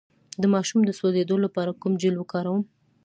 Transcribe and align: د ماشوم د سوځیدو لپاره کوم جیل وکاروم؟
د 0.41 0.43
ماشوم 0.53 0.81
د 0.85 0.91
سوځیدو 0.99 1.35
لپاره 1.45 1.77
کوم 1.81 1.93
جیل 2.01 2.15
وکاروم؟ 2.17 2.63